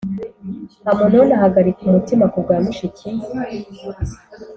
[0.91, 3.07] Amunoni ahagarika umutima ku bwa mushiki